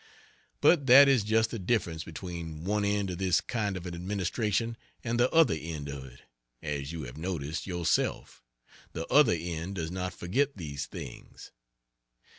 [0.61, 4.75] But that is just the difference between one end of this kind of an administration
[5.03, 6.21] and the other end of it,
[6.59, 8.41] as you have noticed, yourself
[8.93, 11.51] the other end does not forget these things.